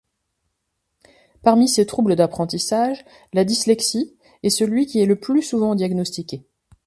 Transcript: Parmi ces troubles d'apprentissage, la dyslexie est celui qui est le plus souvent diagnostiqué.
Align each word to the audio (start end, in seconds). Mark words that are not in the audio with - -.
Parmi 1.43 1.69
ces 1.69 1.85
troubles 1.85 2.15
d'apprentissage, 2.15 3.05
la 3.33 3.43
dyslexie 3.45 4.17
est 4.41 4.49
celui 4.49 4.87
qui 4.87 4.99
est 4.99 5.05
le 5.05 5.19
plus 5.19 5.43
souvent 5.43 5.75
diagnostiqué. 5.75 6.43